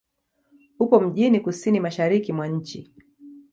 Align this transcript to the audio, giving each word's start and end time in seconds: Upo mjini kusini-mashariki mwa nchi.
Upo 0.79 0.99
mjini 0.99 1.39
kusini-mashariki 1.39 2.33
mwa 2.33 2.47
nchi. 2.47 2.93